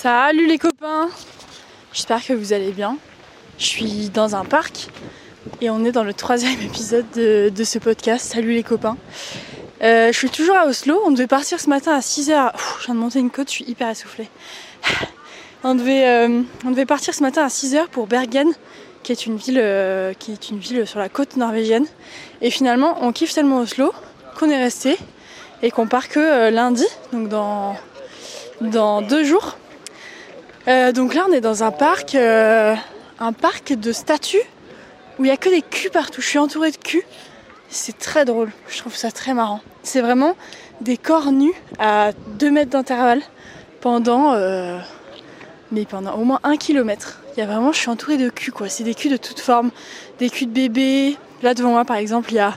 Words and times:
Salut 0.00 0.46
les 0.46 0.58
copains 0.58 1.08
J'espère 1.92 2.24
que 2.24 2.32
vous 2.32 2.52
allez 2.52 2.70
bien. 2.70 2.98
Je 3.58 3.64
suis 3.64 4.10
dans 4.10 4.36
un 4.36 4.44
parc 4.44 4.86
et 5.60 5.70
on 5.70 5.84
est 5.84 5.90
dans 5.90 6.04
le 6.04 6.14
troisième 6.14 6.60
épisode 6.64 7.10
de, 7.16 7.64
ce 7.64 7.80
podcast. 7.80 8.24
Salut 8.24 8.52
les 8.52 8.62
copains. 8.62 8.96
Euh, 9.82 10.12
je 10.12 10.16
suis 10.16 10.30
toujours 10.30 10.54
à 10.54 10.66
Oslo. 10.66 11.00
On 11.04 11.10
devait 11.10 11.26
partir 11.26 11.58
ce 11.58 11.68
matin 11.68 11.96
à 11.96 11.98
6h. 11.98 12.52
je 12.78 12.84
viens 12.84 12.94
de 12.94 13.00
monter 13.00 13.18
une 13.18 13.30
côte, 13.32 13.48
je 13.48 13.54
suis 13.54 13.64
hyper 13.64 13.90
essoufflée. 13.90 14.28
On 15.64 15.74
devait, 15.74 16.06
euh, 16.06 16.42
on 16.64 16.70
devait 16.70 16.86
partir 16.86 17.12
ce 17.12 17.20
matin 17.20 17.42
à 17.42 17.48
6h 17.48 17.88
pour 17.88 18.06
Bergen, 18.06 18.52
qui 19.02 19.10
est, 19.10 19.26
une 19.26 19.36
ville, 19.36 19.58
euh, 19.60 20.14
qui 20.14 20.30
est 20.30 20.50
une 20.50 20.60
ville 20.60 20.86
sur 20.86 21.00
la 21.00 21.08
côte 21.08 21.36
norvégienne. 21.36 21.86
Et 22.40 22.50
finalement, 22.50 22.98
on 23.00 23.10
kiffe 23.10 23.34
tellement 23.34 23.58
Oslo 23.58 23.92
qu'on 24.38 24.48
est 24.48 24.62
resté 24.62 24.96
et 25.62 25.72
qu'on 25.72 25.88
part 25.88 26.08
que 26.08 26.50
lundi, 26.50 26.86
donc 27.12 27.28
dans 27.28 29.02
deux 29.02 29.24
jours. 29.24 29.56
Euh, 30.68 30.92
donc 30.92 31.14
là, 31.14 31.24
on 31.28 31.32
est 31.32 31.40
dans 31.40 31.64
un 31.64 31.70
parc, 31.70 32.14
euh, 32.14 32.74
un 33.18 33.32
parc 33.32 33.72
de 33.72 33.90
statues 33.92 34.42
où 35.18 35.24
il 35.24 35.28
y 35.28 35.30
a 35.30 35.38
que 35.38 35.48
des 35.48 35.62
culs 35.62 35.90
partout. 35.90 36.20
Je 36.20 36.28
suis 36.28 36.38
entourée 36.38 36.70
de 36.70 36.76
culs. 36.76 37.04
C'est 37.70 37.98
très 37.98 38.24
drôle. 38.26 38.50
Je 38.68 38.78
trouve 38.78 38.94
ça 38.94 39.10
très 39.10 39.32
marrant. 39.32 39.60
C'est 39.82 40.02
vraiment 40.02 40.36
des 40.82 40.98
corps 40.98 41.32
nus 41.32 41.54
à 41.78 42.12
2 42.38 42.50
mètres 42.50 42.70
d'intervalle 42.70 43.22
pendant, 43.80 44.34
euh, 44.34 44.78
mais 45.72 45.86
pendant 45.86 46.14
au 46.16 46.24
moins 46.24 46.40
un 46.42 46.56
kilomètre. 46.56 47.22
Il 47.36 47.40
y 47.40 47.42
a 47.42 47.46
vraiment, 47.46 47.72
je 47.72 47.78
suis 47.78 47.88
entourée 47.88 48.18
de 48.18 48.28
culs 48.28 48.52
quoi. 48.52 48.68
C'est 48.68 48.84
des 48.84 48.94
culs 48.94 49.10
de 49.10 49.16
toutes 49.16 49.40
formes, 49.40 49.70
des 50.18 50.28
culs 50.28 50.46
de 50.46 50.52
bébés. 50.52 51.16
Là 51.42 51.54
devant 51.54 51.70
moi, 51.70 51.86
par 51.86 51.96
exemple, 51.96 52.30
il 52.32 52.36
y 52.36 52.40
a 52.40 52.54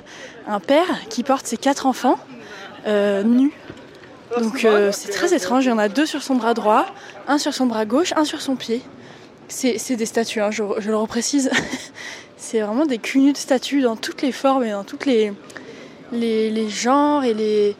un 0.47 0.59
père 0.59 0.87
qui 1.09 1.23
porte 1.23 1.45
ses 1.45 1.57
quatre 1.57 1.85
enfants 1.85 2.17
nus 2.87 3.53
donc 4.39 4.65
euh, 4.65 4.91
c'est 4.91 5.09
très 5.09 5.33
étrange, 5.33 5.65
il 5.65 5.69
y 5.69 5.71
en 5.71 5.77
a 5.77 5.89
deux 5.89 6.05
sur 6.05 6.23
son 6.23 6.35
bras 6.35 6.53
droit, 6.53 6.85
un 7.27 7.37
sur 7.37 7.53
son 7.53 7.65
bras 7.65 7.85
gauche, 7.85 8.13
un 8.15 8.25
sur 8.25 8.41
son 8.41 8.55
pied. 8.55 8.81
C'est 9.47 9.95
des 9.95 10.05
statues, 10.05 10.39
hein, 10.39 10.51
je, 10.51 10.63
le 10.63 10.95
reprécise. 10.95 11.51
c'est 12.37 12.61
vraiment 12.61 12.85
des 12.85 12.99
culs 12.99 13.33
de 13.33 13.37
statues 13.37 13.81
dans 13.81 13.97
toutes 13.97 14.21
les 14.21 14.31
formes 14.31 14.63
et 14.63 14.71
dans 14.71 14.85
toutes 14.85 15.05
les, 15.05 15.33
les, 16.13 16.69
genres 16.69 17.25
et 17.25 17.33
les, 17.33 17.75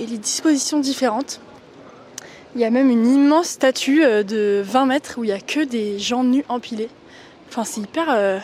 et 0.00 0.06
les 0.06 0.18
dispositions 0.18 0.80
différentes. 0.80 1.40
Il 2.56 2.60
y 2.60 2.64
a 2.64 2.70
même 2.70 2.90
une 2.90 3.06
immense 3.06 3.46
statue 3.46 4.04
euh, 4.04 4.24
de 4.24 4.60
20 4.64 4.86
mètres 4.86 5.14
où 5.18 5.24
il 5.24 5.28
n'y 5.28 5.32
a 5.32 5.38
que 5.38 5.60
des 5.60 6.00
gens 6.00 6.24
nus 6.24 6.44
empilés. 6.48 6.88
Enfin, 7.48 7.62
c'est 7.62 7.80
hyper, 7.80 8.06
euh, 8.10 8.40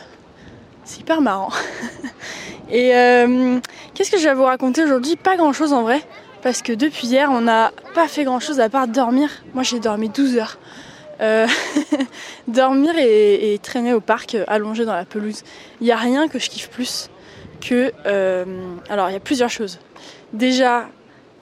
c'est 0.85 1.01
hyper 1.01 1.21
marrant. 1.21 1.51
et 2.71 2.91
qu'est-ce 3.95 4.13
que 4.13 4.19
je 4.19 4.29
vais 4.29 4.35
vous 4.35 4.45
raconter 4.45 4.85
aujourd'hui? 4.85 5.17
Pas 5.17 5.37
grand 5.37 5.53
chose 5.53 5.73
en 5.73 5.83
vrai 5.83 6.07
parce 6.43 6.63
que 6.63 6.73
depuis 6.73 7.09
hier, 7.09 7.31
on 7.31 7.41
n'a 7.41 7.73
pas 7.95 8.09
fait 8.09 8.25
grand 8.25 8.41
chose 8.41 8.61
à 8.61 8.69
part 8.69 8.89
dormir. 8.89 9.31
Moi, 9.55 9.63
j'ai 9.63 9.81
dormi 9.81 10.09
12 10.09 10.37
heures. 10.37 10.59
Euh, 11.21 11.47
dormir 12.49 12.93
et, 12.99 13.59
traîner 13.63 13.95
au 13.95 14.01
parc, 14.01 14.35
euh, 14.35 14.45
allongé 14.47 14.85
dans 14.85 14.95
la 14.95 15.05
pelouse. 15.05 15.43
Il 15.81 15.85
n'y 15.85 15.93
a 15.93 15.97
rien 15.97 16.29
que 16.29 16.39
je 16.39 16.51
kiffe 16.51 16.69
plus 16.69 17.11
que. 17.61 17.93
Euh, 18.07 18.45
alors, 18.89 19.09
il 19.09 19.15
y 19.15 19.17
a 19.17 19.21
plusieurs 19.21 19.51
choses. 19.51 19.79
Déjà, 20.33 20.89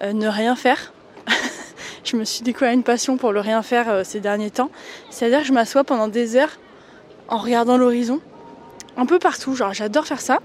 ne 0.03 0.29
rien 0.29 0.55
faire. 0.55 0.93
je 2.05 2.17
me 2.17 2.25
suis 2.25 2.43
découvert 2.43 2.73
une 2.73 2.83
passion 2.83 3.17
pour 3.17 3.33
le 3.33 3.41
rien 3.41 3.63
faire 3.63 4.05
ces 4.05 4.21
derniers 4.21 4.51
temps. 4.51 4.71
C'est-à-dire 5.11 5.41
que 5.41 5.47
je 5.47 5.53
m'assois 5.53 5.83
pendant 5.83 6.09
des 6.09 6.37
heures 6.37 6.59
en 7.29 7.39
regardant 7.39 7.77
l'horizon, 7.77 8.21
un 8.97 9.07
peu 9.07 9.19
partout. 9.19 9.57
Genre, 9.57 9.73
j'adore 9.73 10.07
faire 10.07 10.21
ça. 10.21 10.41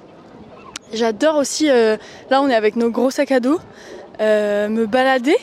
J'adore 0.93 1.35
aussi. 1.35 1.67
là, 1.67 2.41
on 2.41 2.49
est 2.49 2.55
avec 2.55 2.75
nos 2.77 2.89
gros 2.89 3.11
sacs 3.11 3.31
à 3.31 3.39
dos. 3.39 3.59
Euh, 4.19 4.67
me 4.67 4.85
balader 4.85 5.37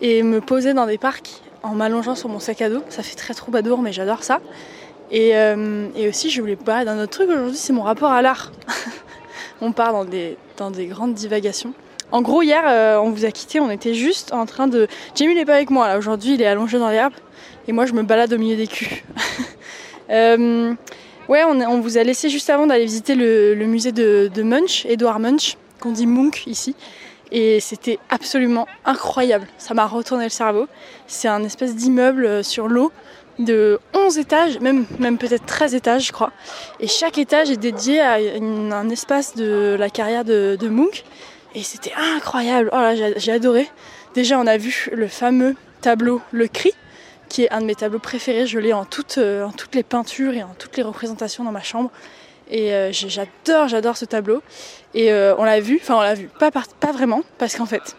et 0.00 0.22
me 0.22 0.40
poser 0.40 0.72
dans 0.72 0.86
des 0.86 0.98
parcs 0.98 1.42
en 1.64 1.70
m'allongeant 1.70 2.14
sur 2.14 2.28
mon 2.28 2.38
sac 2.38 2.62
à 2.62 2.70
dos. 2.70 2.82
Ça 2.88 3.02
fait 3.02 3.16
très 3.16 3.34
troubadour, 3.34 3.82
mais 3.82 3.92
j'adore 3.92 4.22
ça. 4.22 4.40
Et, 5.10 5.36
euh, 5.36 5.88
aussi, 6.08 6.30
je 6.30 6.40
voulais 6.40 6.56
parler 6.56 6.84
d'un 6.84 6.98
autre 7.02 7.10
truc 7.10 7.28
aujourd'hui, 7.28 7.56
c'est 7.56 7.72
mon 7.72 7.82
rapport 7.82 8.12
à 8.12 8.22
l'art. 8.22 8.52
on 9.60 9.72
part 9.72 9.92
dans 9.92 10.04
des, 10.04 10.36
grandes 10.86 11.14
divagations. 11.14 11.74
En 12.12 12.22
gros, 12.22 12.42
hier, 12.42 12.62
euh, 12.66 12.98
on 12.98 13.10
vous 13.10 13.24
a 13.24 13.32
quitté, 13.32 13.58
on 13.58 13.70
était 13.70 13.94
juste 13.94 14.32
en 14.32 14.46
train 14.46 14.68
de. 14.68 14.86
Jamie 15.16 15.34
n'est 15.34 15.44
pas 15.44 15.54
avec 15.54 15.70
moi 15.70 15.88
là, 15.88 15.98
aujourd'hui, 15.98 16.34
il 16.34 16.42
est 16.42 16.46
allongé 16.46 16.78
dans 16.78 16.90
l'herbe 16.90 17.14
et 17.66 17.72
moi, 17.72 17.86
je 17.86 17.94
me 17.94 18.02
balade 18.02 18.32
au 18.32 18.38
milieu 18.38 18.56
des 18.56 18.68
culs. 18.68 19.02
ouais, 20.08 21.44
on, 21.44 21.80
vous 21.80 21.98
a 21.98 22.04
laissé 22.04 22.28
juste 22.28 22.50
avant 22.50 22.68
d'aller 22.68 22.84
visiter 22.84 23.16
le, 23.16 23.56
musée 23.66 23.90
de, 23.90 24.30
de 24.32 24.42
Munch, 24.44 24.86
Edouard 24.86 25.18
Munch, 25.18 25.56
qu'on 25.80 25.90
dit 25.90 26.06
Munch 26.06 26.46
ici. 26.46 26.76
Et 27.34 27.58
c'était 27.58 27.98
absolument 28.10 28.68
incroyable. 28.84 29.48
Ça 29.58 29.74
m'a 29.74 29.86
retourné 29.86 30.24
le 30.24 30.30
cerveau. 30.30 30.68
C'est 31.08 31.26
un 31.26 31.42
espèce 31.42 31.74
d'immeuble 31.74 32.24
euh, 32.24 32.42
sur 32.44 32.68
l'eau 32.68 32.92
de 33.40 33.80
11 33.92 34.18
étages, 34.18 34.60
même, 34.60 34.86
peut-être 35.18 35.44
13 35.44 35.74
étages, 35.74 36.06
je 36.06 36.12
crois. 36.12 36.30
Et 36.78 36.86
chaque 36.86 37.18
étage 37.18 37.50
est 37.50 37.56
dédié 37.56 38.00
à 38.00 38.14
un 38.14 38.88
espace 38.88 39.34
de 39.34 39.74
la 39.76 39.90
carrière 39.90 40.24
de, 40.24 40.56
de 40.58 40.68
Munch. 40.68 41.02
Et 41.56 41.64
c'était 41.64 41.92
incroyable. 42.14 42.70
Oh 42.72 42.90
j'ai 43.16 43.32
adoré. 43.32 43.68
Déjà, 44.14 44.38
on 44.38 44.46
a 44.46 44.56
vu 44.56 44.88
le 44.92 45.08
fameux 45.08 45.56
tableau 45.80 46.22
Le 46.30 46.46
Cri, 46.46 46.70
qui 47.28 47.42
est 47.42 47.50
un 47.50 47.60
de 47.60 47.66
mes 47.66 47.74
tableaux 47.74 47.98
préférés. 47.98 48.46
Je 48.46 48.60
l'ai 48.60 48.72
en, 48.72 48.86
euh, 49.18 49.44
en 49.44 49.50
toutes 49.50 49.74
les 49.74 49.82
peintures 49.82 50.34
et 50.34 50.44
en 50.44 50.54
toutes 50.56 50.76
les 50.76 50.84
représentations 50.84 51.42
dans 51.42 51.52
ma 51.52 51.62
chambre. 51.62 51.90
Et 52.50 52.72
euh, 52.72 52.92
j'adore, 52.92 53.68
j'adore 53.68 53.96
ce 53.96 54.04
tableau. 54.04 54.42
Et 54.94 55.12
euh, 55.12 55.34
on 55.38 55.44
l'a 55.44 55.60
vu, 55.60 55.78
enfin 55.80 55.96
on 55.96 56.00
l'a 56.00 56.14
vu, 56.14 56.28
pas, 56.38 56.50
vraiment, 56.92 57.22
parce 57.38 57.56
qu'en 57.56 57.66
fait, 57.66 57.96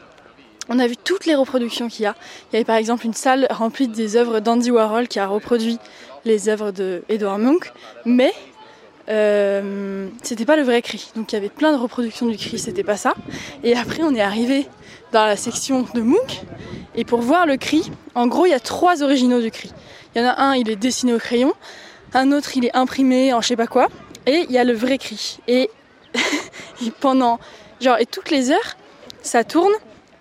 on 0.69 0.79
a 0.79 0.87
vu 0.87 0.95
toutes 0.97 1.25
les 1.25 1.35
reproductions 1.35 1.87
qu'il 1.87 2.03
y 2.03 2.05
a. 2.05 2.15
Il 2.51 2.53
y 2.53 2.55
avait 2.57 2.65
par 2.65 2.77
exemple 2.77 3.05
une 3.05 3.13
salle 3.13 3.47
remplie 3.49 3.87
des 3.87 4.15
œuvres 4.15 4.39
d'Andy 4.39 4.71
Warhol 4.71 5.07
qui 5.07 5.19
a 5.19 5.27
reproduit 5.27 5.79
les 6.25 6.49
œuvres 6.49 6.71
de 6.71 7.03
Edward 7.09 7.39
Munch, 7.39 7.71
mais 8.05 8.33
euh, 9.09 10.07
c'était 10.23 10.45
pas 10.45 10.55
le 10.55 10.63
vrai 10.63 10.81
cri. 10.81 11.11
Donc 11.15 11.31
il 11.31 11.35
y 11.35 11.37
avait 11.37 11.49
plein 11.49 11.71
de 11.71 11.77
reproductions 11.77 12.25
du 12.27 12.37
cri, 12.37 12.57
c'était 12.57 12.83
pas 12.83 12.97
ça. 12.97 13.13
Et 13.63 13.75
après 13.75 14.03
on 14.03 14.15
est 14.15 14.21
arrivé 14.21 14.67
dans 15.11 15.25
la 15.25 15.35
section 15.35 15.85
de 15.93 16.01
Munch, 16.01 16.41
et 16.95 17.05
pour 17.05 17.21
voir 17.21 17.45
le 17.45 17.57
cri, 17.57 17.91
en 18.15 18.27
gros 18.27 18.45
il 18.45 18.49
y 18.49 18.55
a 18.55 18.59
trois 18.59 19.03
originaux 19.03 19.41
du 19.41 19.51
cri. 19.51 19.71
Il 20.15 20.21
y 20.21 20.25
en 20.25 20.29
a 20.29 20.41
un, 20.41 20.55
il 20.55 20.69
est 20.69 20.75
dessiné 20.75 21.13
au 21.13 21.19
crayon, 21.19 21.53
un 22.13 22.31
autre, 22.31 22.57
il 22.57 22.65
est 22.65 22.75
imprimé 22.75 23.33
en 23.33 23.41
je 23.41 23.49
sais 23.49 23.55
pas 23.55 23.67
quoi, 23.67 23.89
et 24.25 24.45
il 24.47 24.51
y 24.51 24.57
a 24.57 24.63
le 24.63 24.73
vrai 24.73 24.97
cri. 24.97 25.39
Et, 25.47 25.69
pendant, 26.99 27.39
genre, 27.81 27.97
et 27.99 28.05
toutes 28.05 28.31
les 28.31 28.51
heures, 28.51 28.77
ça 29.21 29.43
tourne. 29.43 29.73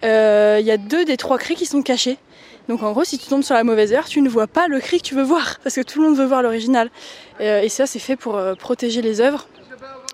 Euh, 0.04 0.58
il 0.60 0.66
y 0.66 0.70
a 0.70 0.76
deux 0.76 1.04
des 1.04 1.16
trois 1.16 1.38
cris 1.38 1.54
qui 1.54 1.66
sont 1.66 1.82
cachés. 1.82 2.18
Donc 2.68 2.82
en 2.82 2.92
gros, 2.92 3.04
si 3.04 3.18
tu 3.18 3.26
tombes 3.26 3.42
sur 3.42 3.54
la 3.54 3.64
mauvaise 3.64 3.92
heure, 3.92 4.06
tu 4.06 4.22
ne 4.22 4.28
vois 4.28 4.46
pas 4.46 4.68
le 4.68 4.80
cri 4.80 4.98
que 4.98 5.04
tu 5.04 5.14
veux 5.14 5.22
voir, 5.22 5.58
parce 5.62 5.74
que 5.74 5.82
tout 5.82 6.00
le 6.00 6.08
monde 6.08 6.16
veut 6.16 6.24
voir 6.24 6.42
l'original. 6.42 6.90
Euh, 7.40 7.60
et 7.60 7.68
ça, 7.68 7.86
c'est 7.86 7.98
fait 7.98 8.16
pour 8.16 8.36
euh, 8.36 8.54
protéger 8.54 9.02
les 9.02 9.20
œuvres. 9.20 9.48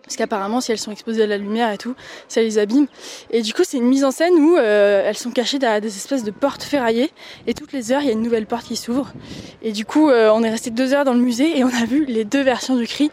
Parce 0.05 0.17
qu'apparemment, 0.17 0.61
si 0.61 0.73
elles 0.73 0.79
sont 0.79 0.91
exposées 0.91 1.23
à 1.23 1.27
la 1.29 1.39
lumière 1.39 1.71
et 1.71 1.79
tout, 1.79 1.95
ça 2.27 2.41
les 2.41 2.59
abîme. 2.59 2.89
Et 3.31 3.43
du 3.43 3.55
coup, 3.55 3.63
c'est 3.65 3.77
une 3.77 3.87
mise 3.87 4.05
en 4.05 4.11
scène 4.11 4.35
où 4.35 4.57
elles 4.57 5.17
sont 5.17 5.31
cachées 5.31 5.61
derrière 5.61 5.81
des 5.81 5.97
espèces 5.97 6.25
de 6.25 6.33
portes 6.33 6.65
ferraillées. 6.65 7.13
Et 7.47 7.55
toutes 7.55 7.73
les 7.73 7.93
heures, 7.93 8.01
il 8.01 8.07
y 8.07 8.11
a 8.11 8.13
une 8.13 8.23
nouvelle 8.23 8.47
porte 8.47 8.67
qui 8.67 8.75
s'ouvre. 8.75 9.13
Et 9.63 9.71
du 9.71 9.85
coup, 9.85 10.11
on 10.11 10.43
est 10.43 10.51
resté 10.51 10.71
deux 10.71 10.95
heures 10.95 11.05
dans 11.05 11.15
le 11.15 11.21
musée 11.21 11.57
et 11.57 11.63
on 11.63 11.69
a 11.69 11.85
vu 11.85 12.07
les 12.07 12.25
deux 12.25 12.43
versions 12.43 12.75
du 12.75 12.89
cri. 12.89 13.13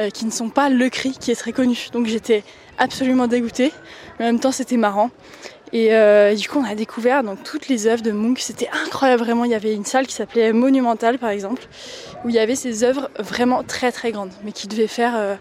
Euh, 0.00 0.10
qui 0.10 0.24
ne 0.24 0.32
sont 0.32 0.48
pas 0.48 0.70
le 0.70 0.88
cri 0.88 1.12
qui 1.12 1.30
est 1.30 1.36
très 1.36 1.52
connu. 1.52 1.78
Donc 1.92 2.06
j'étais 2.06 2.42
absolument 2.78 3.28
dégoûtée, 3.28 3.72
mais 4.18 4.24
en 4.24 4.28
même 4.28 4.40
temps 4.40 4.50
c'était 4.50 4.76
marrant. 4.76 5.10
Et 5.72 5.94
euh, 5.94 6.34
du 6.34 6.48
coup 6.48 6.58
on 6.58 6.64
a 6.64 6.74
découvert 6.74 7.22
donc 7.22 7.44
toutes 7.44 7.68
les 7.68 7.86
œuvres 7.86 8.02
de 8.02 8.10
Munch, 8.10 8.40
c'était 8.40 8.68
incroyable 8.86 9.22
vraiment. 9.22 9.44
Il 9.44 9.52
y 9.52 9.54
avait 9.54 9.72
une 9.72 9.84
salle 9.84 10.08
qui 10.08 10.14
s'appelait 10.14 10.52
Monumental 10.52 11.18
par 11.18 11.30
exemple, 11.30 11.62
où 12.24 12.28
il 12.28 12.34
y 12.34 12.40
avait 12.40 12.56
ces 12.56 12.82
œuvres 12.82 13.08
vraiment 13.20 13.62
très 13.62 13.92
très 13.92 14.10
grandes, 14.10 14.32
mais 14.42 14.50
qui 14.50 14.66
devaient 14.66 14.88
faire, 14.88 15.14
euh, 15.16 15.36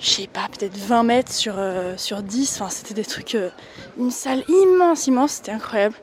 je 0.00 0.10
sais 0.10 0.28
pas, 0.28 0.48
peut-être 0.56 0.76
20 0.76 1.02
mètres 1.02 1.32
sur, 1.32 1.54
sur 1.96 2.22
10. 2.22 2.60
Enfin 2.60 2.70
c'était 2.70 2.94
des 2.94 3.04
trucs, 3.04 3.36
une 3.98 4.12
salle 4.12 4.44
immense, 4.46 5.08
immense, 5.08 5.32
c'était 5.32 5.52
incroyable. 5.52 5.96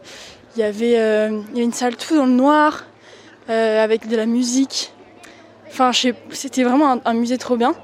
Il 0.58 0.60
y 0.60 0.64
avait 0.64 1.30
une 1.56 1.72
salle 1.72 1.96
tout 1.96 2.18
dans 2.18 2.26
le 2.26 2.34
noir, 2.34 2.84
avec 3.48 4.10
de 4.10 4.18
la 4.18 4.26
musique, 4.26 4.92
C'était 6.32 6.64
vraiment 6.64 7.00
un, 7.04 7.14
musée 7.14 7.38
trop 7.38 7.58
bien. 7.58 7.76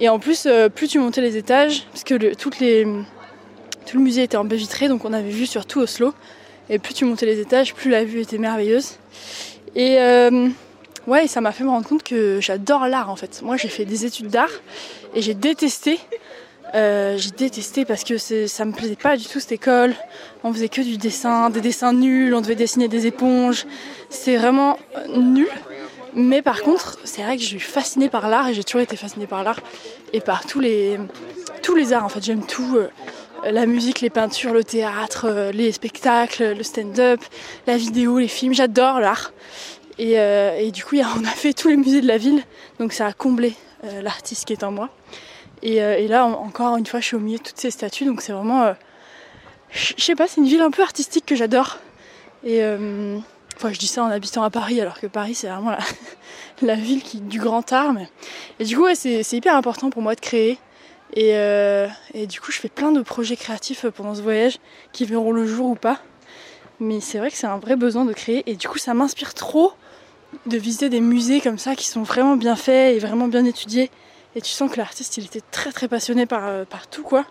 Et 0.00 0.08
en 0.08 0.18
plus, 0.18 0.46
euh, 0.46 0.68
plus 0.68 0.88
tu 0.88 0.98
montais 0.98 1.20
les 1.20 1.36
étages, 1.36 1.86
parce 1.92 2.04
que 2.04 2.34
tout 2.34 2.50
le 2.60 4.00
musée 4.00 4.22
était 4.22 4.36
en 4.36 4.44
baie 4.44 4.56
vitrée, 4.56 4.88
donc 4.88 5.04
on 5.04 5.12
avait 5.12 5.30
vu 5.30 5.46
sur 5.46 5.66
tout 5.66 5.80
Oslo. 5.80 6.14
Et 6.68 6.78
plus 6.78 6.94
tu 6.94 7.04
montais 7.04 7.26
les 7.26 7.40
étages, 7.40 7.74
plus 7.74 7.90
la 7.90 8.04
vue 8.04 8.20
était 8.20 8.38
merveilleuse. 8.38 8.98
Et 9.74 9.98
euh, 10.00 10.48
ouais, 11.06 11.26
ça 11.26 11.40
m'a 11.40 11.52
fait 11.52 11.64
me 11.64 11.70
rendre 11.70 11.88
compte 11.88 12.02
que 12.02 12.40
j'adore 12.40 12.86
l'art 12.86 13.10
en 13.10 13.16
fait. 13.16 13.42
Moi, 13.42 13.56
j'ai 13.56 13.68
fait 13.68 13.84
des 13.84 14.04
études 14.04 14.28
d'art 14.28 14.50
et 15.14 15.22
j'ai 15.22 15.34
détesté. 15.34 15.98
Euh, 16.74 17.18
j'ai 17.18 17.30
détesté 17.32 17.84
parce 17.84 18.04
que 18.04 18.16
ça 18.18 18.64
me 18.64 18.72
plaisait 18.72 18.96
pas 18.96 19.16
du 19.16 19.24
tout 19.24 19.40
cette 19.40 19.52
école. 19.52 19.94
On 20.44 20.52
faisait 20.52 20.68
que 20.68 20.80
du 20.80 20.96
dessin, 20.96 21.50
des 21.50 21.60
dessins 21.60 21.92
nuls, 21.92 22.32
on 22.34 22.40
devait 22.40 22.54
dessiner 22.54 22.86
des 22.86 23.06
éponges. 23.06 23.66
C'est 24.08 24.36
vraiment 24.36 24.78
nul. 25.16 25.48
Mais 26.14 26.42
par 26.42 26.62
contre, 26.62 26.98
c'est 27.04 27.22
vrai 27.22 27.36
que 27.36 27.42
je 27.42 27.48
suis 27.48 27.60
fascinée 27.60 28.08
par 28.08 28.28
l'art 28.28 28.48
et 28.48 28.54
j'ai 28.54 28.64
toujours 28.64 28.80
été 28.80 28.96
fascinée 28.96 29.26
par 29.26 29.44
l'art 29.44 29.60
et 30.12 30.20
par 30.20 30.44
tous 30.44 30.60
les, 30.60 30.98
tous 31.62 31.74
les 31.74 31.92
arts 31.92 32.04
en 32.04 32.08
fait. 32.08 32.22
J'aime 32.22 32.46
tout. 32.46 32.76
Euh, 32.76 32.88
la 33.50 33.64
musique, 33.66 34.00
les 34.00 34.10
peintures, 34.10 34.52
le 34.52 34.64
théâtre, 34.64 35.26
euh, 35.26 35.52
les 35.52 35.72
spectacles, 35.72 36.52
le 36.54 36.62
stand-up, 36.62 37.20
la 37.66 37.76
vidéo, 37.76 38.18
les 38.18 38.28
films. 38.28 38.52
J'adore 38.52 39.00
l'art. 39.00 39.32
Et, 39.98 40.18
euh, 40.18 40.70
du 40.70 40.84
coup, 40.84 40.96
on 41.18 41.24
a 41.24 41.30
fait 41.30 41.52
tous 41.52 41.68
les 41.68 41.76
musées 41.76 42.00
de 42.00 42.06
la 42.06 42.18
ville, 42.18 42.42
donc 42.78 42.92
ça 42.92 43.06
a 43.06 43.12
comblé 43.12 43.54
l'artiste 44.02 44.44
qui 44.44 44.52
est 44.52 44.62
en 44.62 44.72
moi. 44.72 44.90
Et, 45.62 46.06
là, 46.08 46.26
encore 46.26 46.76
une 46.76 46.86
fois, 46.86 47.00
je 47.00 47.06
suis 47.06 47.16
au 47.16 47.20
milieu 47.20 47.38
de 47.38 47.42
toutes 47.42 47.58
ces 47.58 47.70
statues, 47.70 48.04
donc 48.04 48.20
c'est 48.20 48.32
vraiment. 48.32 48.74
je 49.70 49.94
sais 49.96 50.14
pas, 50.14 50.26
c'est 50.26 50.40
une 50.40 50.46
ville 50.46 50.60
un 50.60 50.70
peu 50.70 50.82
artistique 50.82 51.24
que 51.24 51.34
j'adore. 51.34 51.78
Et. 52.44 52.62
Enfin, 53.60 53.74
je 53.74 53.78
dis 53.78 53.88
ça 53.88 54.02
en 54.02 54.10
habitant 54.10 54.42
à 54.42 54.48
Paris, 54.48 54.80
alors 54.80 54.98
que 54.98 55.06
Paris, 55.06 55.34
c'est 55.34 55.46
vraiment 55.48 55.76
la, 56.62 56.74
ville 56.76 57.02
du 57.28 57.38
grand 57.38 57.70
art. 57.74 57.94
Et 58.58 58.64
du 58.64 58.74
coup, 58.74 58.86
c'est 58.94 59.32
hyper 59.32 59.54
important 59.54 59.90
pour 59.90 60.00
moi 60.00 60.14
de 60.14 60.20
créer, 60.20 60.58
euh, 61.18 61.88
et, 62.14 62.26
du 62.26 62.40
coup, 62.40 62.52
je 62.52 62.58
fais 62.58 62.70
plein 62.70 62.90
de 62.90 63.02
projets 63.02 63.36
créatifs 63.36 63.84
pendant 63.94 64.14
ce 64.14 64.22
voyage 64.22 64.58
qui 64.92 65.04
verront 65.04 65.32
le 65.32 65.44
jour 65.44 65.66
ou 65.66 65.74
pas. 65.74 66.00
Mais 66.78 67.00
c'est 67.00 67.18
vrai 67.18 67.30
que 67.30 67.36
c'est 67.36 67.46
un 67.46 67.58
vrai 67.58 67.76
besoin 67.76 68.06
de 68.06 68.14
créer. 68.14 68.50
Et 68.50 68.56
du 68.56 68.66
coup, 68.66 68.78
ça 68.78 68.94
m'inspire 68.94 69.34
trop 69.34 69.74
de 70.46 70.56
visiter 70.56 70.88
des 70.88 71.02
musées 71.02 71.42
comme 71.42 71.58
ça 71.58 71.74
qui 71.74 71.86
sont 71.86 72.02
vraiment 72.02 72.36
bien 72.36 72.56
faits 72.56 72.96
et 72.96 72.98
vraiment 72.98 73.28
bien 73.28 73.44
étudiés. 73.44 73.90
Et 74.36 74.40
tu 74.40 74.50
sens 74.52 74.72
que 74.72 74.78
l'artiste, 74.78 75.18
il 75.18 75.26
était 75.26 75.42
très 75.50 75.70
très 75.70 75.86
passionné 75.86 76.24
par, 76.24 76.46
euh, 76.46 76.64
par 76.64 76.86
tout 76.86 77.02
quoi. 77.02 77.26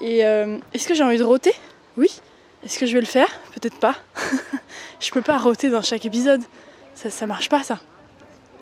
Et 0.00 0.24
euh, 0.24 0.56
est-ce 0.72 0.88
que 0.88 0.94
j'ai 0.94 1.04
envie 1.04 1.18
de 1.18 1.24
roter? 1.24 1.52
Oui. 1.98 2.08
Est-ce 2.64 2.78
que 2.78 2.86
je 2.86 2.94
vais 2.94 3.00
le 3.00 3.06
faire? 3.06 3.28
Peut-être 3.52 3.78
pas. 3.78 3.94
je 5.00 5.10
peux 5.10 5.22
pas 5.22 5.36
roter 5.36 5.68
dans 5.68 5.82
chaque 5.82 6.06
épisode. 6.06 6.40
Ça, 6.94 7.10
ça 7.10 7.26
marche 7.26 7.48
pas 7.48 7.62
ça. 7.62 7.78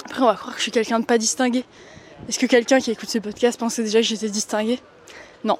Après, 0.05 0.23
on 0.23 0.27
va 0.27 0.35
croire 0.35 0.55
que 0.55 0.59
je 0.59 0.63
suis 0.63 0.73
quelqu'un 0.73 0.99
de 0.99 1.05
pas 1.05 1.19
distingué. 1.19 1.65
Est-ce 2.29 2.39
que 2.39 2.47
quelqu'un 2.47 2.81
qui 2.81 2.91
écoute 2.91 3.09
ce 3.09 3.19
podcast 3.19 3.59
pensait 3.59 3.83
déjà 3.83 4.01
que 4.01 4.07
j'étais 4.07 4.29
distinguée 4.29 4.81
Non. 5.45 5.59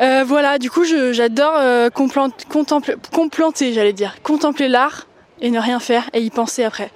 Euh, 0.00 0.24
voilà, 0.24 0.58
du 0.58 0.70
coup, 0.70 0.84
j'adore 0.84 1.54
euh, 1.56 1.90
contempler, 1.90 3.72
j'allais 3.72 3.92
dire, 3.92 4.20
contempler 4.22 4.68
l'art 4.68 5.06
et 5.40 5.50
ne 5.50 5.58
rien 5.60 5.80
faire 5.80 6.08
et 6.12 6.20
y 6.20 6.30
penser 6.30 6.64
après. 6.64 6.90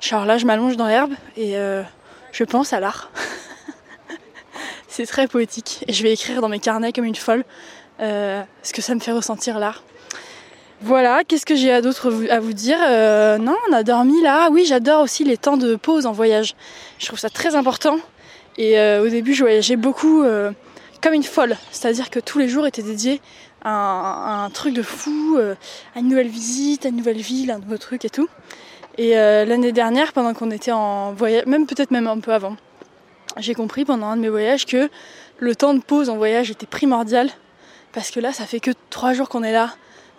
Genre 0.00 0.24
là, 0.24 0.38
je 0.38 0.46
m'allonge 0.46 0.76
dans 0.76 0.86
l'herbe 0.86 1.12
et 1.36 1.56
euh, 1.56 1.82
je 2.32 2.44
pense 2.44 2.72
à 2.72 2.80
l'art. 2.80 3.10
C'est 4.88 5.06
très 5.06 5.26
poétique 5.28 5.84
et 5.88 5.92
je 5.92 6.02
vais 6.02 6.12
écrire 6.12 6.40
dans 6.40 6.48
mes 6.48 6.60
carnets 6.60 6.92
comme 6.92 7.04
une 7.04 7.14
folle 7.14 7.44
ce 7.98 8.72
que 8.72 8.82
ça 8.82 8.94
me 8.94 9.00
fait 9.00 9.12
ressentir 9.12 9.58
l'art. 9.58 9.82
Voilà, 10.80 11.24
qu'est-ce 11.24 11.44
que 11.44 11.56
j'ai 11.56 11.82
d'autre 11.82 12.12
à 12.30 12.38
vous 12.38 12.52
dire? 12.52 12.78
Euh, 12.80 13.36
Non, 13.36 13.56
on 13.68 13.72
a 13.72 13.82
dormi 13.82 14.22
là. 14.22 14.48
Oui, 14.52 14.64
j'adore 14.64 15.02
aussi 15.02 15.24
les 15.24 15.36
temps 15.36 15.56
de 15.56 15.74
pause 15.74 16.06
en 16.06 16.12
voyage. 16.12 16.54
Je 17.00 17.06
trouve 17.06 17.18
ça 17.18 17.28
très 17.28 17.56
important. 17.56 17.98
Et 18.58 18.78
euh, 18.78 19.04
au 19.04 19.08
début, 19.08 19.34
je 19.34 19.42
voyageais 19.42 19.74
beaucoup 19.74 20.22
euh, 20.22 20.52
comme 21.02 21.14
une 21.14 21.24
folle. 21.24 21.56
C'est-à-dire 21.72 22.10
que 22.10 22.20
tous 22.20 22.38
les 22.38 22.48
jours 22.48 22.64
étaient 22.64 22.84
dédiés 22.84 23.20
à 23.64 24.44
un, 24.44 24.50
truc 24.50 24.72
de 24.72 24.82
fou, 24.82 25.36
à 25.96 25.98
une 25.98 26.08
nouvelle 26.08 26.28
visite, 26.28 26.86
à 26.86 26.90
une 26.90 26.96
nouvelle 26.96 27.20
ville, 27.20 27.50
un 27.50 27.58
nouveau 27.58 27.76
truc 27.76 28.04
et 28.04 28.10
tout. 28.10 28.28
Et 28.98 29.14
l'année 29.14 29.72
dernière, 29.72 30.12
pendant 30.12 30.32
qu'on 30.32 30.52
était 30.52 30.70
en 30.70 31.12
voyage, 31.12 31.44
même 31.46 31.66
peut-être 31.66 31.90
même 31.90 32.06
un 32.06 32.20
peu 32.20 32.32
avant, 32.32 32.56
j'ai 33.36 33.54
compris 33.54 33.84
pendant 33.84 34.06
un 34.06 34.16
de 34.16 34.22
mes 34.22 34.28
voyages 34.28 34.64
que 34.64 34.88
le 35.38 35.56
temps 35.56 35.74
de 35.74 35.80
pause 35.80 36.08
en 36.08 36.16
voyage 36.16 36.52
était 36.52 36.66
primordial. 36.66 37.30
Parce 37.92 38.10
que 38.10 38.20
là, 38.20 38.32
ça 38.32 38.46
fait 38.46 38.60
que 38.60 38.70
trois 38.90 39.12
jours 39.12 39.28
qu'on 39.28 39.42
est 39.42 39.52
là 39.52 39.70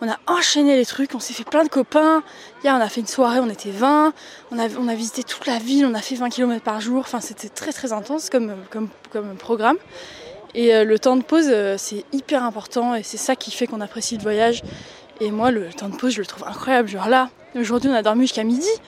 on 0.02 0.10
a 0.10 0.18
enchaîné 0.28 0.78
les 0.78 0.86
trucs, 0.86 1.14
on 1.14 1.20
s'est 1.20 1.34
fait 1.34 1.44
plein 1.44 1.64
de 1.64 1.70
copains. 1.70 2.24
Hier, 2.64 2.74
on 2.74 2.82
a 2.82 2.88
fait 2.88 3.02
une 3.02 3.08
soirée, 3.08 3.40
on 3.40 3.50
était 3.50 3.72
20. 3.72 4.14
On 4.52 4.58
a, 4.88 4.96
visité 4.96 5.24
toute 5.24 5.46
la 5.46 5.60
ville, 5.60 5.86
on 5.86 5.94
a 5.94 6.02
fait 6.02 6.16
20 6.16 6.30
km 6.30 6.64
par 6.64 6.80
jour. 6.80 7.00
Enfin, 7.00 7.20
c'était 7.20 7.50
très 7.50 7.74
très 7.74 7.92
intense 7.92 8.30
comme, 8.30 8.56
comme, 8.70 8.90
programme. 9.38 9.78
Et 10.56 10.74
euh, 10.74 10.84
le 10.84 10.98
temps 10.98 11.16
de 11.16 11.22
pause, 11.22 11.50
euh, 11.50 11.76
c'est 11.78 12.06
hyper 12.12 12.44
important 12.44 12.96
et 12.96 13.04
c'est 13.04 13.18
ça 13.18 13.36
qui 13.36 13.52
fait 13.52 13.68
qu'on 13.68 13.82
apprécie 13.82 14.18
le 14.18 14.24
voyage. 14.24 14.64
Et 15.20 15.32
moi, 15.32 15.52
le 15.52 15.68
temps 15.72 15.90
de 15.90 15.96
pause, 15.96 16.14
je 16.14 16.22
le 16.22 16.26
trouve 16.26 16.48
incroyable. 16.48 16.88
Genre 16.88 17.10
là, 17.10 17.30
aujourd'hui, 17.56 17.90
on 17.90 17.94
a 17.94 18.02
dormi 18.02 18.24
jusqu'à 18.24 18.44
midi. 18.44 18.70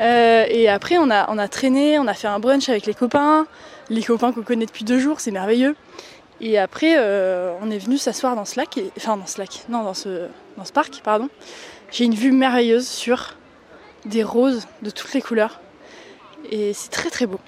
Euh, 0.00 0.46
et 0.48 0.68
après, 0.68 0.96
on 0.96 1.10
a, 1.10 1.28
on 1.28 1.38
a 1.38 1.48
traîné, 1.48 1.98
on 1.98 2.06
a 2.06 2.14
fait 2.14 2.28
un 2.28 2.38
brunch 2.38 2.68
avec 2.68 2.86
les 2.86 2.94
copains. 2.94 3.48
Les 3.90 4.04
copains 4.04 4.30
qu'on 4.30 4.42
connaît 4.42 4.64
depuis 4.64 4.84
deux 4.84 5.00
jours, 5.00 5.18
c'est 5.18 5.32
merveilleux. 5.32 5.74
Et 6.40 6.58
après, 6.58 6.94
euh, 6.96 7.52
on 7.60 7.70
est 7.70 7.78
venu 7.78 7.98
s'asseoir 7.98 8.36
dans 8.36 8.44
ce 8.44 8.56
lac, 8.56 8.76
et, 8.78 8.90
enfin 8.96 9.16
dans 9.16 9.26
ce 9.26 9.38
lac, 9.38 9.64
non, 9.68 9.82
dans 9.82 9.94
ce, 9.94 10.28
dans 10.56 10.64
ce 10.64 10.72
parc, 10.72 11.00
pardon. 11.02 11.28
J'ai 11.90 12.04
une 12.04 12.14
vue 12.14 12.32
merveilleuse 12.32 12.86
sur 12.86 13.34
des 14.04 14.22
roses 14.22 14.66
de 14.82 14.90
toutes 14.90 15.12
les 15.14 15.22
couleurs. 15.22 15.60
Et 16.50 16.72
c'est 16.72 16.90
très 16.90 17.10
très 17.10 17.26
beau. 17.26 17.40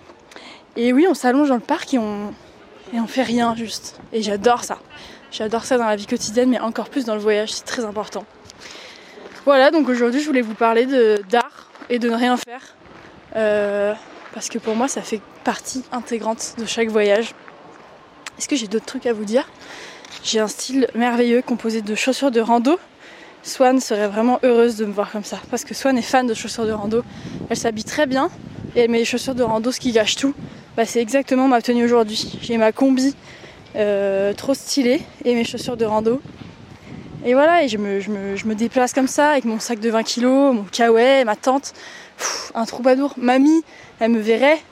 Et 0.76 0.92
oui, 0.92 1.06
on 1.08 1.14
s'allonge 1.14 1.48
dans 1.48 1.54
le 1.54 1.60
parc 1.60 1.94
et 1.94 1.98
on, 1.98 2.32
et 2.92 3.00
on 3.00 3.06
fait 3.06 3.22
rien 3.22 3.54
juste. 3.54 4.00
Et 4.12 4.22
j'adore 4.22 4.64
ça. 4.64 4.78
J'adore 5.30 5.64
ça 5.64 5.78
dans 5.78 5.86
la 5.86 5.96
vie 5.96 6.06
quotidienne, 6.06 6.50
mais 6.50 6.58
encore 6.58 6.88
plus 6.88 7.04
dans 7.04 7.14
le 7.14 7.20
voyage, 7.20 7.52
c'est 7.52 7.64
très 7.64 7.84
important. 7.84 8.24
Voilà, 9.44 9.70
donc 9.70 9.88
aujourd'hui 9.88 10.20
je 10.20 10.26
voulais 10.26 10.42
vous 10.42 10.54
parler 10.54 10.86
d'art 11.30 11.70
et 11.88 11.98
de 11.98 12.10
ne 12.10 12.16
rien 12.16 12.36
faire. 12.36 12.60
Euh, 13.36 13.94
parce 14.34 14.48
que 14.48 14.58
pour 14.58 14.74
moi 14.74 14.88
ça 14.88 15.02
fait 15.02 15.20
partie 15.44 15.84
intégrante 15.92 16.54
de 16.58 16.66
chaque 16.66 16.88
voyage. 16.88 17.34
Est-ce 18.40 18.48
que 18.48 18.56
j'ai 18.56 18.68
d'autres 18.68 18.86
trucs 18.86 19.04
à 19.04 19.12
vous 19.12 19.26
dire? 19.26 19.46
J'ai 20.24 20.40
un 20.40 20.48
style 20.48 20.88
merveilleux 20.94 21.42
composé 21.42 21.82
de 21.82 21.94
chaussures 21.94 22.30
de 22.30 22.40
rando. 22.40 22.78
Swan 23.42 23.78
serait 23.80 24.08
vraiment 24.08 24.40
heureuse 24.42 24.76
de 24.76 24.86
me 24.86 24.92
voir 24.92 25.12
comme 25.12 25.24
ça 25.24 25.38
parce 25.50 25.62
que 25.62 25.74
Swan 25.74 25.98
est 25.98 26.02
fan 26.02 26.26
de 26.26 26.32
chaussures 26.32 26.64
de 26.64 26.72
rando. 26.72 27.04
Elle 27.50 27.56
s'habille 27.58 27.84
très 27.84 28.06
bien 28.06 28.30
et 28.76 28.86
les 28.86 29.04
chaussures 29.04 29.34
de 29.34 29.42
rando, 29.42 29.70
ce 29.70 29.78
qui 29.78 29.92
gâche 29.92 30.16
tout. 30.16 30.32
Bah, 30.74 30.86
c'est 30.86 31.02
exactement 31.02 31.48
ma 31.48 31.60
tenue 31.60 31.84
aujourd'hui. 31.84 32.38
J'ai 32.40 32.56
ma 32.56 32.72
combi 32.72 33.14
euh, 33.76 34.32
trop 34.32 34.54
stylée 34.54 35.02
et 35.26 35.34
mes 35.34 35.44
chaussures 35.44 35.76
de 35.76 35.84
rando. 35.84 36.22
Et 37.26 37.34
voilà, 37.34 37.62
et 37.62 37.68
je 37.68 37.76
me, 37.76 38.54
déplace 38.54 38.94
comme 38.94 39.06
ça 39.06 39.32
avec 39.32 39.44
mon 39.44 39.60
sac 39.60 39.80
de 39.80 39.90
20 39.90 40.02
kg, 40.02 40.24
mon 40.24 40.64
kawaii, 40.72 41.26
ma 41.26 41.36
tante, 41.36 41.74
un 42.54 42.64
troubadour. 42.64 43.12
Mamie, 43.18 43.62
elle 43.98 44.12
me 44.12 44.20
verrait, 44.20 44.62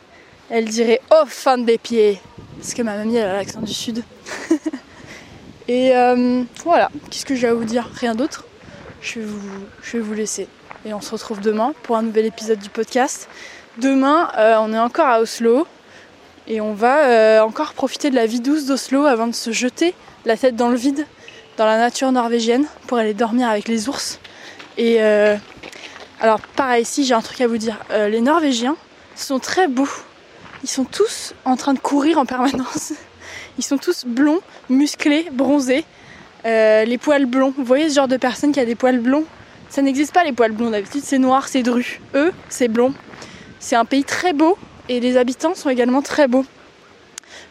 elle 0.48 0.64
dirait 0.64 1.02
Oh, 1.10 1.24
fan 1.26 1.66
des 1.66 1.76
pieds 1.76 2.18
parce 2.58 2.74
que 2.74 2.82
ma 2.82 2.96
mamie 2.96 3.16
elle 3.16 3.28
a 3.28 3.34
l'accent 3.34 3.60
du 3.60 3.72
sud. 3.72 4.02
et 5.68 5.94
euh, 5.96 6.42
voilà, 6.64 6.90
qu'est-ce 7.10 7.24
que 7.24 7.34
j'ai 7.34 7.46
à 7.46 7.54
vous 7.54 7.64
dire? 7.64 7.88
Rien 7.94 8.14
d'autre. 8.14 8.44
Je 9.00 9.20
vais, 9.20 9.26
vous, 9.26 9.40
je 9.82 9.96
vais 9.96 10.02
vous 10.02 10.14
laisser. 10.14 10.48
Et 10.84 10.92
on 10.92 11.00
se 11.00 11.12
retrouve 11.12 11.40
demain 11.40 11.72
pour 11.84 11.96
un 11.96 12.02
nouvel 12.02 12.26
épisode 12.26 12.58
du 12.58 12.68
podcast. 12.68 13.28
Demain, 13.78 14.30
euh, 14.36 14.56
on 14.60 14.72
est 14.72 14.78
encore 14.78 15.06
à 15.06 15.20
Oslo. 15.20 15.66
Et 16.48 16.60
on 16.60 16.74
va 16.74 17.04
euh, 17.04 17.40
encore 17.42 17.74
profiter 17.74 18.10
de 18.10 18.16
la 18.16 18.26
vie 18.26 18.40
douce 18.40 18.66
d'Oslo 18.66 19.04
avant 19.04 19.26
de 19.26 19.34
se 19.34 19.52
jeter 19.52 19.94
la 20.24 20.36
tête 20.36 20.56
dans 20.56 20.70
le 20.70 20.76
vide, 20.76 21.06
dans 21.58 21.66
la 21.66 21.76
nature 21.76 22.10
norvégienne, 22.10 22.66
pour 22.86 22.98
aller 22.98 23.14
dormir 23.14 23.48
avec 23.48 23.68
les 23.68 23.88
ours. 23.88 24.18
Et 24.78 25.00
alors 26.20 26.40
pareil, 26.56 26.82
ici 26.82 27.04
j'ai 27.04 27.14
un 27.14 27.20
truc 27.20 27.40
à 27.40 27.46
vous 27.46 27.58
dire. 27.58 27.76
les 27.90 28.20
Norvégiens 28.20 28.76
sont 29.14 29.38
très 29.40 29.68
beaux 29.68 29.88
ils 30.62 30.68
sont 30.68 30.84
tous 30.84 31.34
en 31.44 31.56
train 31.56 31.74
de 31.74 31.78
courir 31.78 32.18
en 32.18 32.26
permanence. 32.26 32.92
Ils 33.58 33.64
sont 33.64 33.78
tous 33.78 34.04
blonds, 34.06 34.40
musclés, 34.68 35.28
bronzés, 35.32 35.84
euh, 36.44 36.84
les 36.84 36.98
poils 36.98 37.26
blonds. 37.26 37.52
Vous 37.56 37.64
voyez 37.64 37.88
ce 37.90 37.96
genre 37.96 38.08
de 38.08 38.16
personne 38.16 38.52
qui 38.52 38.60
a 38.60 38.64
des 38.64 38.74
poils 38.74 39.00
blonds? 39.00 39.24
Ça 39.68 39.82
n'existe 39.82 40.14
pas 40.14 40.24
les 40.24 40.32
poils 40.32 40.52
blonds 40.52 40.70
d'habitude, 40.70 41.02
c'est 41.04 41.18
noir, 41.18 41.48
c'est 41.48 41.62
dru. 41.62 42.00
Eux, 42.14 42.32
c'est 42.48 42.68
blond. 42.68 42.94
C'est 43.60 43.76
un 43.76 43.84
pays 43.84 44.04
très 44.04 44.32
beau 44.32 44.56
et 44.88 45.00
les 45.00 45.16
habitants 45.16 45.54
sont 45.54 45.68
également 45.68 46.02
très 46.02 46.28
beaux. 46.28 46.46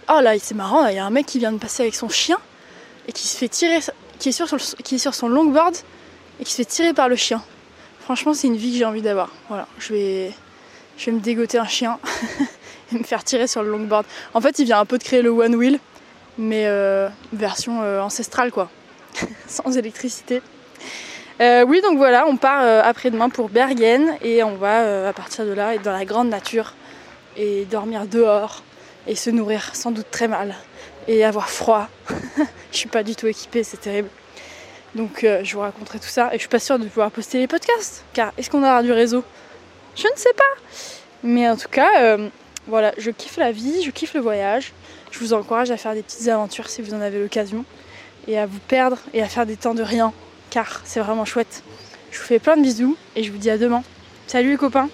Oh 0.10 0.20
là, 0.22 0.40
c'est 0.40 0.56
marrant, 0.56 0.88
il 0.88 0.96
y 0.96 1.00
a 1.00 1.06
un 1.06 1.10
mec 1.10 1.26
qui 1.26 1.38
vient 1.38 1.52
de 1.52 1.58
passer 1.58 1.84
avec 1.84 1.94
son 1.94 2.10
chien 2.10 2.38
et 3.08 3.12
qui 3.12 3.28
se 3.28 3.38
fait 3.38 3.50
tirer, 3.50 3.76
est 3.76 4.32
sur, 4.32 4.48
qui 4.84 4.96
est 4.96 5.00
sur 5.00 5.14
son 5.14 5.28
longboard 5.28 5.76
et 6.40 6.44
qui 6.44 6.52
se 6.52 6.58
fait 6.58 6.66
tirer 6.66 6.94
par 6.94 7.10
le 7.10 7.16
chien. 7.16 7.44
Franchement, 8.00 8.34
c'est 8.34 8.48
une 8.48 8.56
vie 8.56 8.72
que 8.72 8.78
j'ai 8.78 8.86
envie 8.86 9.02
d'avoir. 9.02 9.30
Voilà, 9.50 9.68
je 9.80 9.94
vais, 9.94 10.32
je 10.98 11.08
vais 11.08 11.12
me 11.12 11.20
dégoter 11.20 11.58
un 11.58 11.68
chien. 11.68 12.00
et 12.92 12.96
me 12.98 13.04
faire 13.04 13.24
tirer 13.24 13.48
sur 13.48 13.64
le 13.64 13.72
longboard. 13.72 14.06
En 14.34 14.42
fait, 14.42 14.60
il 14.60 14.66
vient 14.66 14.80
un 14.80 14.86
peu 14.86 14.98
de 14.98 15.04
créer 15.04 15.22
le 15.22 15.30
one 15.30 15.56
wheel, 15.56 15.80
mais 16.38 16.66
euh, 16.66 17.10
version 17.34 17.82
euh, 17.82 18.02
ancestrale 18.02 18.52
quoi, 18.52 18.70
sans 19.48 19.78
électricité. 19.78 20.42
Euh, 21.40 21.64
oui, 21.68 21.82
donc 21.82 21.98
voilà, 21.98 22.26
on 22.28 22.36
part 22.36 22.64
après-demain 22.84 23.30
pour 23.30 23.50
Bergen 23.50 24.16
et 24.24 24.44
on 24.44 24.56
va 24.56 25.08
à 25.08 25.14
partir 25.14 25.46
de 25.46 25.52
là 25.52 25.76
être 25.76 25.84
dans 25.84 25.92
la 25.92 26.04
grande 26.04 26.30
nature 26.30 26.74
et 27.36 27.66
dormir 27.66 28.08
dehors 28.08 28.64
et 29.06 29.16
se 29.16 29.30
nourrir 29.30 29.76
sans 29.76 29.92
doute 29.92 30.08
très 30.10 30.28
mal 30.28 30.56
et 31.08 31.24
avoir 31.24 31.50
froid. 31.50 31.90
je 32.72 32.78
suis 32.78 32.90
pas 32.90 33.04
du 33.04 33.16
tout 33.16 33.28
équipée, 33.28 33.64
c'est 33.64 33.78
terrible. 33.78 34.10
Donc 34.96 35.20
je 35.22 35.54
vous 35.54 35.60
raconterai 35.60 36.00
tout 36.00 36.08
ça 36.08 36.30
et 36.30 36.38
je 36.38 36.40
suis 36.40 36.50
pas 36.50 36.60
sûre 36.60 36.80
de 36.80 36.88
pouvoir 36.88 37.12
poster 37.12 37.38
les 37.38 37.48
podcasts 37.48 38.04
car 38.14 38.34
est-ce 38.40 38.50
qu'on 38.50 38.64
aura 38.64 38.82
du 38.82 38.92
réseau? 38.92 39.24
Je 39.96 40.08
ne 40.08 40.18
sais 40.18 40.34
pas. 40.34 40.44
Mais 41.22 41.48
en 41.48 41.56
tout 41.56 41.70
cas, 41.70 42.18
voilà, 42.68 42.94
je 42.98 43.12
kiffe 43.12 43.38
la 43.38 43.52
vie, 43.52 43.82
je 43.84 43.92
kiffe 43.92 44.14
le 44.14 44.20
voyage. 44.20 44.74
Je 45.12 45.20
vous 45.20 45.34
encourage 45.34 45.72
à 45.72 45.78
faire 45.78 45.94
des 45.94 46.04
petites 46.04 46.28
aventures 46.28 46.70
si 46.70 46.82
vous 46.82 46.94
en 46.94 47.02
avez 47.02 47.20
l'occasion 47.20 47.64
et 48.28 48.38
à 48.38 48.46
vous 48.46 48.60
perdre 48.68 48.98
et 49.14 49.22
à 49.22 49.28
faire 49.28 49.46
des 49.46 49.56
temps 49.56 49.74
de 49.74 49.84
rien 49.84 50.14
car 50.50 50.82
c'est 50.84 51.00
vraiment 51.00 51.26
chouette. 51.26 51.64
Je 52.12 52.20
vous 52.20 52.26
fais 52.26 52.40
plein 52.40 52.58
de 52.58 52.62
bisous 52.62 52.98
et 53.16 53.24
je 53.24 53.32
vous 53.32 53.38
dis 53.38 53.50
à 53.50 53.58
demain. 53.58 53.84
Salut 54.28 54.52
les 54.52 54.58
copains 54.58 54.90